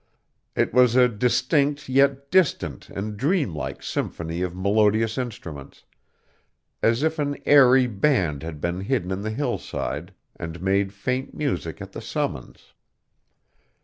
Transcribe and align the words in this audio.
It 0.55 0.73
was 0.73 0.95
a 0.95 1.07
distinct 1.07 1.87
yet 1.87 2.31
distant 2.31 2.89
and 2.89 3.15
dreamlike 3.15 3.83
symphony 3.83 4.41
of 4.41 4.55
melodious 4.55 5.15
instruments, 5.15 5.83
as 6.81 7.03
if 7.03 7.19
an 7.19 7.37
airy 7.45 7.85
band 7.85 8.41
had 8.41 8.59
been 8.59 8.81
hidden 8.81 9.11
on 9.11 9.21
the 9.21 9.29
hillside 9.29 10.11
and 10.35 10.59
made 10.59 10.91
faint 10.91 11.35
music 11.35 11.83
at 11.83 11.91
the 11.91 12.01
summons. 12.01 12.73